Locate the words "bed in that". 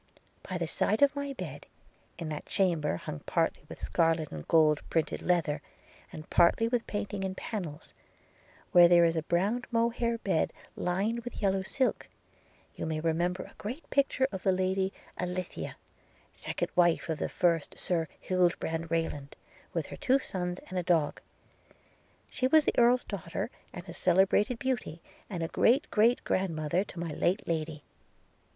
1.33-2.47